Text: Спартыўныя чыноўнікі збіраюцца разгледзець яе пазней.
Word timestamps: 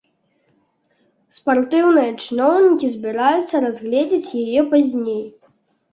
Спартыўныя 1.39 2.11
чыноўнікі 2.23 2.87
збіраюцца 2.97 3.55
разгледзець 3.67 4.35
яе 4.45 4.61
пазней. 4.73 5.25